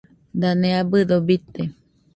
Dane 0.39 0.69
abɨdo 0.81 1.17
bite 1.27 1.61